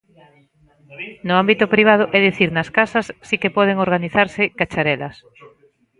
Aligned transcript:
No 1.27 1.33
ámbito 1.43 1.65
privado, 1.75 2.03
é 2.17 2.19
dicir, 2.27 2.49
nas 2.53 2.69
casas, 2.77 3.05
si 3.27 3.35
que 3.41 3.53
poden 3.57 3.77
organizarse 3.85 4.43
cacharelas. 4.59 5.15